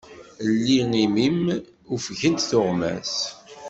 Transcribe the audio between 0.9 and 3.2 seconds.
imi-m, ufgent tuɣmas.